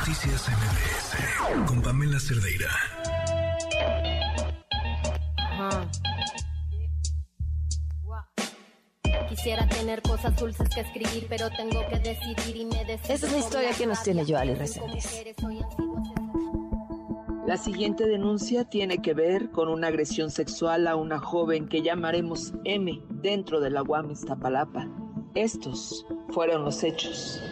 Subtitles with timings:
[0.00, 2.70] Noticias MBS con Pamela Cerdeira.
[9.28, 13.14] Quisiera tener cosas dulces que escribir, pero tengo que decidir y me decido.
[13.14, 15.22] Esta es la historia que nos tiene Joali Reséndiz.
[17.46, 22.54] La siguiente denuncia tiene que ver con una agresión sexual a una joven que llamaremos
[22.64, 24.88] M dentro de la UAM Iztapalapa.
[25.34, 27.42] Estos fueron los hechos.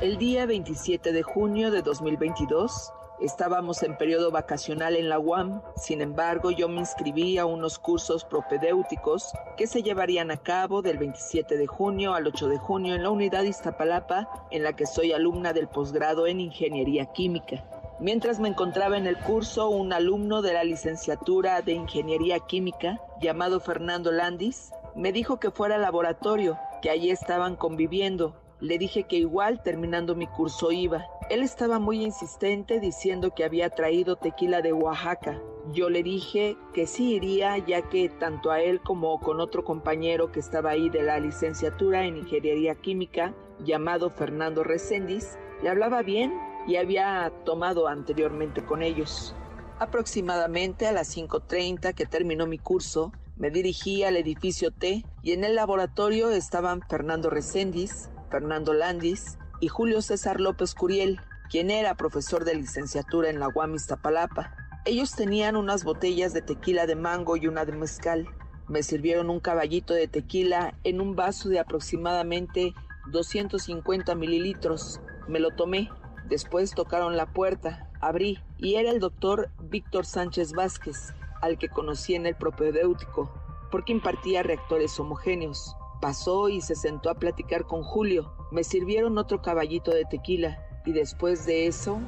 [0.00, 6.00] El día 27 de junio de 2022 estábamos en periodo vacacional en la UAM, sin
[6.00, 11.56] embargo yo me inscribí a unos cursos propedéuticos que se llevarían a cabo del 27
[11.56, 15.52] de junio al 8 de junio en la unidad Iztapalapa en la que soy alumna
[15.52, 17.64] del posgrado en Ingeniería Química.
[18.00, 23.58] Mientras me encontraba en el curso, un alumno de la licenciatura de Ingeniería Química, llamado
[23.58, 29.16] Fernando Landis, me dijo que fuera al laboratorio, que allí estaban conviviendo le dije que
[29.16, 31.04] igual terminando mi curso iba.
[31.30, 35.40] Él estaba muy insistente diciendo que había traído tequila de Oaxaca.
[35.72, 40.32] Yo le dije que sí iría ya que tanto a él como con otro compañero
[40.32, 43.34] que estaba ahí de la licenciatura en Ingeniería Química,
[43.64, 46.32] llamado Fernando Reséndiz, le hablaba bien
[46.66, 49.34] y había tomado anteriormente con ellos.
[49.78, 55.44] Aproximadamente a las 5.30 que terminó mi curso, me dirigí al edificio T y en
[55.44, 62.44] el laboratorio estaban Fernando Reséndiz, Fernando Landis y Julio César López Curiel, quien era profesor
[62.44, 64.54] de licenciatura en la UAM Iztapalapa.
[64.84, 68.28] Ellos tenían unas botellas de tequila de mango y una de mezcal.
[68.68, 72.74] Me sirvieron un caballito de tequila en un vaso de aproximadamente
[73.10, 75.00] 250 mililitros.
[75.26, 75.90] Me lo tomé.
[76.28, 82.14] Después tocaron la puerta, abrí y era el doctor Víctor Sánchez Vázquez, al que conocí
[82.14, 83.32] en el propedéutico,
[83.70, 85.77] porque impartía reactores homogéneos.
[86.00, 88.32] Pasó y se sentó a platicar con Julio.
[88.50, 92.00] Me sirvieron otro caballito de tequila y después de eso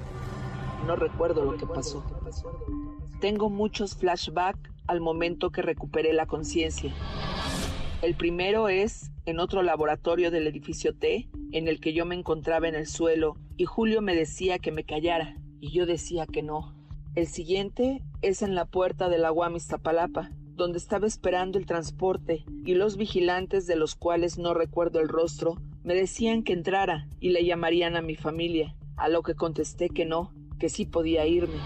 [0.87, 2.05] no recuerdo lo que pasó.
[3.21, 6.93] Tengo muchos flashbacks al momento que recuperé la conciencia.
[8.03, 12.69] El primero es en otro laboratorio del edificio T, en el que yo me encontraba
[12.69, 16.75] en el suelo y Julio me decía que me callara y yo decía que no.
[17.15, 20.31] El siguiente es en la puerta de la UAM Iztapalapa,
[20.61, 25.57] donde estaba esperando el transporte y los vigilantes de los cuales no recuerdo el rostro
[25.83, 30.05] me decían que entrara y le llamarían a mi familia, a lo que contesté que
[30.05, 31.57] no, que sí podía irme.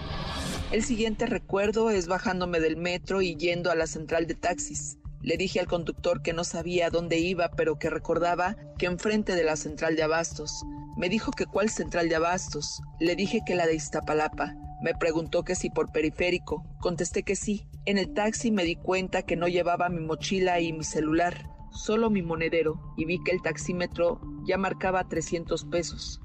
[0.71, 4.97] El siguiente recuerdo es bajándome del metro y yendo a la central de taxis.
[5.21, 9.43] Le dije al conductor que no sabía dónde iba, pero que recordaba que enfrente de
[9.43, 10.63] la central de abastos.
[10.95, 12.81] Me dijo que cuál central de abastos.
[13.01, 14.55] Le dije que la de Iztapalapa.
[14.81, 16.63] Me preguntó que si por periférico.
[16.79, 17.67] Contesté que sí.
[17.87, 22.09] En el taxi me di cuenta que no llevaba mi mochila y mi celular, solo
[22.09, 26.19] mi monedero, y vi que el taxímetro ya marcaba 300 pesos.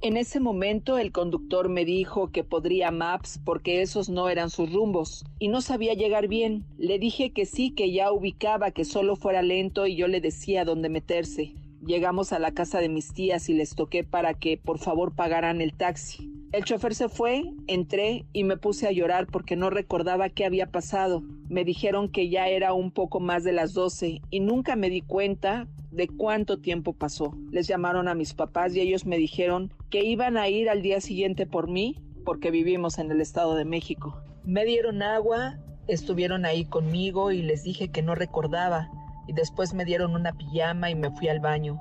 [0.00, 4.72] En ese momento el conductor me dijo que podría Maps porque esos no eran sus
[4.72, 6.64] rumbos y no sabía llegar bien.
[6.78, 10.64] Le dije que sí, que ya ubicaba, que solo fuera lento y yo le decía
[10.64, 11.54] dónde meterse.
[11.86, 15.60] Llegamos a la casa de mis tías y les toqué para que por favor pagaran
[15.60, 16.31] el taxi.
[16.52, 20.66] El chofer se fue, entré y me puse a llorar porque no recordaba qué había
[20.70, 21.22] pasado.
[21.48, 25.00] Me dijeron que ya era un poco más de las 12 y nunca me di
[25.00, 27.34] cuenta de cuánto tiempo pasó.
[27.50, 31.00] Les llamaron a mis papás y ellos me dijeron que iban a ir al día
[31.00, 34.22] siguiente por mí porque vivimos en el Estado de México.
[34.44, 38.90] Me dieron agua, estuvieron ahí conmigo y les dije que no recordaba
[39.26, 41.80] y después me dieron una pijama y me fui al baño.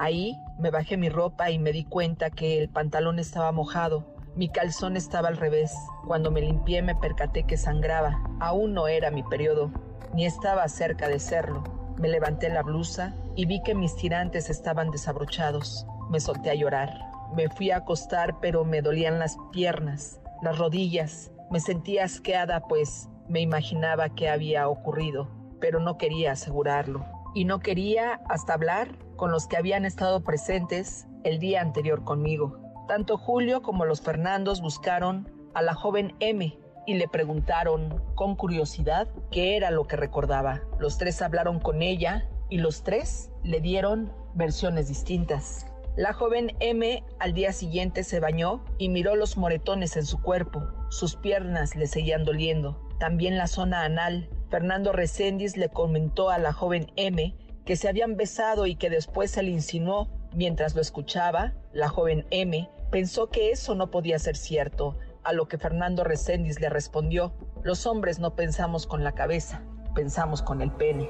[0.00, 4.06] Ahí me bajé mi ropa y me di cuenta que el pantalón estaba mojado.
[4.34, 5.74] Mi calzón estaba al revés.
[6.06, 8.18] Cuando me limpié me percaté que sangraba.
[8.40, 9.70] Aún no era mi periodo,
[10.14, 11.64] ni estaba cerca de serlo.
[11.98, 15.86] Me levanté la blusa y vi que mis tirantes estaban desabrochados.
[16.08, 17.10] Me solté a llorar.
[17.36, 21.30] Me fui a acostar pero me dolían las piernas, las rodillas.
[21.50, 25.28] Me sentía asqueada pues me imaginaba qué había ocurrido,
[25.60, 27.19] pero no quería asegurarlo.
[27.34, 32.58] Y no quería hasta hablar con los que habían estado presentes el día anterior conmigo.
[32.88, 39.08] Tanto Julio como los Fernandos buscaron a la joven M y le preguntaron con curiosidad
[39.30, 40.62] qué era lo que recordaba.
[40.78, 45.66] Los tres hablaron con ella y los tres le dieron versiones distintas.
[45.96, 50.62] La joven M al día siguiente se bañó y miró los moretones en su cuerpo.
[50.88, 52.88] Sus piernas le seguían doliendo.
[52.98, 54.28] También la zona anal.
[54.50, 59.30] Fernando Reséndiz le comentó a la joven M que se habían besado y que después
[59.30, 60.08] se le insinuó.
[60.34, 65.46] Mientras lo escuchaba, la joven M pensó que eso no podía ser cierto, a lo
[65.46, 67.32] que Fernando Reséndiz le respondió,
[67.62, 69.62] los hombres no pensamos con la cabeza,
[69.94, 71.08] pensamos con el pene.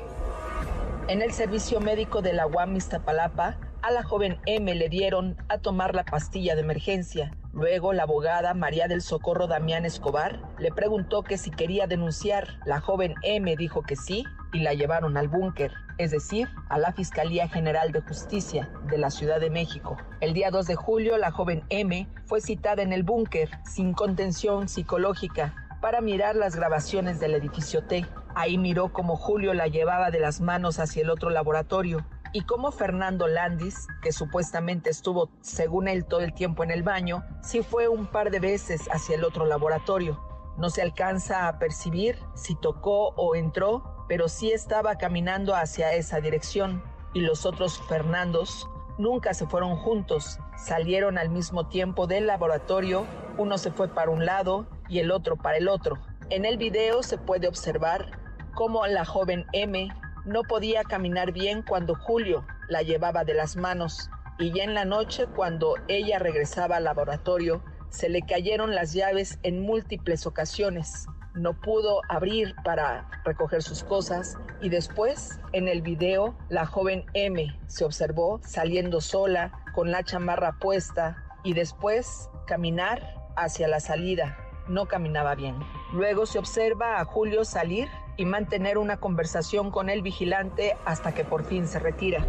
[1.09, 5.57] En el servicio médico de la UAM Iztapalapa A la joven M le dieron a
[5.57, 7.33] tomar la pastilla de emergencia.
[7.55, 12.59] Luego la abogada María del Socorro Damián Escobar le preguntó que si quería denunciar.
[12.67, 16.93] La joven M dijo que sí y la llevaron al búnker, es decir, a la
[16.93, 19.97] Fiscalía General de Justicia de la Ciudad de México.
[20.21, 24.69] El día 2 de julio la joven M fue citada en el búnker sin contención
[24.69, 28.05] psicológica para mirar las grabaciones del edificio T.
[28.35, 32.71] Ahí miró cómo Julio la llevaba de las manos hacia el otro laboratorio y cómo
[32.71, 37.89] Fernando Landis, que supuestamente estuvo, según él, todo el tiempo en el baño, sí fue
[37.89, 40.21] un par de veces hacia el otro laboratorio.
[40.57, 46.21] No se alcanza a percibir si tocó o entró, pero sí estaba caminando hacia esa
[46.21, 46.83] dirección.
[47.15, 48.69] Y los otros Fernandos
[48.99, 53.07] nunca se fueron juntos, salieron al mismo tiempo del laboratorio,
[53.39, 55.99] uno se fue para un lado y el otro para el otro.
[56.29, 58.21] En el video se puede observar
[58.55, 59.91] cómo la joven M
[60.25, 64.85] no podía caminar bien cuando Julio la llevaba de las manos y ya en la
[64.85, 71.07] noche cuando ella regresaba al laboratorio se le cayeron las llaves en múltiples ocasiones.
[71.35, 77.47] No pudo abrir para recoger sus cosas y después en el video la joven M
[77.67, 84.37] se observó saliendo sola con la chamarra puesta y después caminar hacia la salida.
[84.69, 85.57] No caminaba bien.
[85.93, 87.89] Luego se observa a Julio salir
[88.21, 92.27] y mantener una conversación con el vigilante hasta que por fin se retira.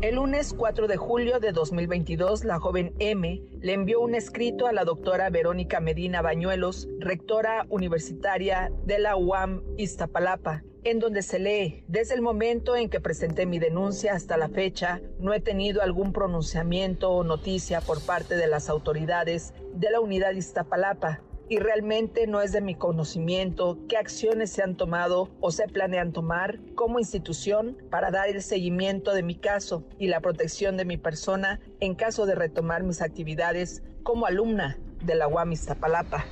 [0.00, 4.72] El lunes 4 de julio de 2022, la joven M le envió un escrito a
[4.72, 11.82] la doctora Verónica Medina Bañuelos, rectora universitaria de la UAM Iztapalapa, en donde se lee,
[11.88, 16.12] desde el momento en que presenté mi denuncia hasta la fecha, no he tenido algún
[16.12, 22.40] pronunciamiento o noticia por parte de las autoridades de la unidad Iztapalapa y realmente no
[22.42, 27.78] es de mi conocimiento qué acciones se han tomado o se planean tomar como institución
[27.90, 32.26] para dar el seguimiento de mi caso y la protección de mi persona en caso
[32.26, 36.24] de retomar mis actividades como alumna de la UAM Iztapalapa.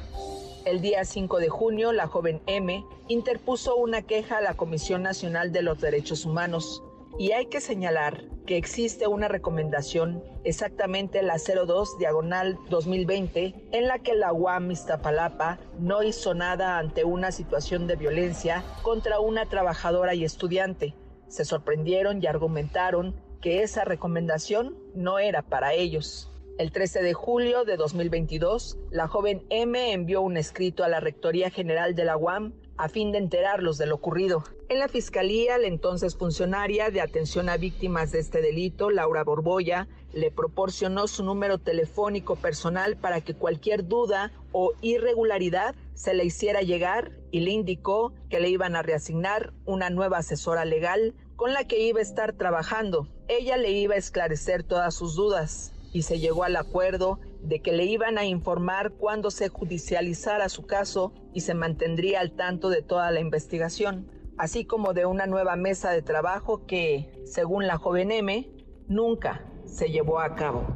[0.64, 5.52] El día 5 de junio, la joven M interpuso una queja a la Comisión Nacional
[5.52, 6.82] de los Derechos Humanos
[7.18, 13.98] y hay que señalar que existe una recomendación, exactamente la 02 diagonal 2020, en la
[13.98, 20.14] que la UAM Iztapalapa no hizo nada ante una situación de violencia contra una trabajadora
[20.14, 20.94] y estudiante.
[21.28, 26.30] Se sorprendieron y argumentaron que esa recomendación no era para ellos.
[26.58, 31.50] El 13 de julio de 2022, la joven M envió un escrito a la Rectoría
[31.50, 34.44] General de la UAM a fin de enterarlos de lo ocurrido.
[34.68, 39.88] En la fiscalía, la entonces funcionaria de atención a víctimas de este delito, Laura Borboya,
[40.12, 46.62] le proporcionó su número telefónico personal para que cualquier duda o irregularidad se le hiciera
[46.62, 51.64] llegar y le indicó que le iban a reasignar una nueva asesora legal con la
[51.64, 53.08] que iba a estar trabajando.
[53.28, 57.72] Ella le iba a esclarecer todas sus dudas y se llegó al acuerdo de que
[57.72, 62.82] le iban a informar cuando se judicializara su caso y se mantendría al tanto de
[62.82, 64.06] toda la investigación,
[64.36, 68.46] así como de una nueva mesa de trabajo que, según la joven M,
[68.88, 70.66] nunca se llevó a cabo.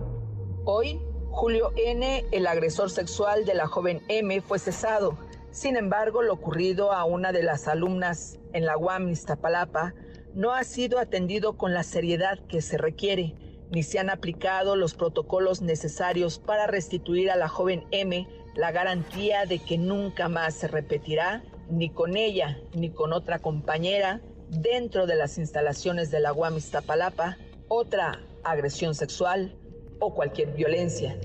[0.64, 5.18] Hoy, Julio N., el agresor sexual de la joven M, fue cesado.
[5.50, 9.92] Sin embargo, lo ocurrido a una de las alumnas en la UAM Iztapalapa
[10.32, 13.34] no ha sido atendido con la seriedad que se requiere
[13.70, 19.46] ni se han aplicado los protocolos necesarios para restituir a la joven M la garantía
[19.46, 25.14] de que nunca más se repetirá, ni con ella ni con otra compañera, dentro de
[25.14, 29.56] las instalaciones de la UAM Iztapalapa, otra agresión sexual
[30.00, 31.16] o cualquier violencia.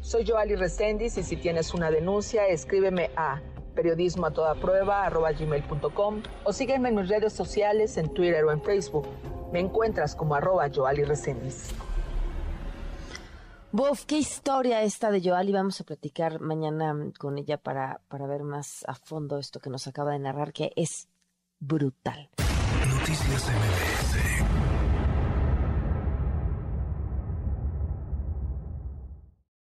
[0.00, 3.40] Soy Joali Reséndiz y si tienes una denuncia, escríbeme a
[3.74, 5.08] periodismo a toda prueba
[6.44, 9.06] o sígueme en mis redes sociales en Twitter o en Facebook.
[9.52, 11.72] Me encuentras como arroba Joali Reséndiz.
[13.76, 15.52] Bof, qué historia esta de Joali.
[15.52, 19.86] Vamos a platicar mañana con ella para, para ver más a fondo esto que nos
[19.86, 21.08] acaba de narrar, que es
[21.60, 22.30] brutal.
[22.88, 24.75] Noticias MBS